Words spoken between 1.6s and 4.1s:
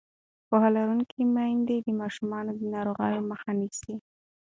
د ماشومانو د ناروغۍ مخه نیسي.